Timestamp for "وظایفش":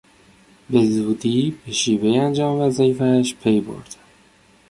2.61-3.35